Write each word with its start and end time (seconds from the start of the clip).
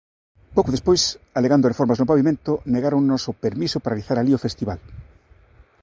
Pouco 0.55 0.73
despois, 0.75 1.01
alegando 1.37 1.69
reformas 1.71 1.99
no 1.99 2.09
pavimento, 2.11 2.51
negáronnos 2.73 3.23
o 3.31 3.37
permiso 3.45 3.77
para 3.79 3.91
realizar 3.93 4.17
alí 4.17 4.31
o 4.35 4.43
festival. 4.45 4.79